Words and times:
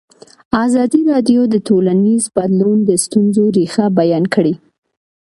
ازادي 0.65 1.01
راډیو 1.11 1.41
د 1.49 1.55
ټولنیز 1.67 2.23
بدلون 2.35 2.79
د 2.85 2.91
ستونزو 3.03 3.43
رېښه 3.57 3.85
بیان 3.99 4.23
کړې. 4.33 4.53